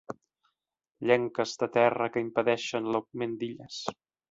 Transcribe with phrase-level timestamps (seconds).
[1.09, 3.79] Llenques de terra que impedeixen l'augment d'illes.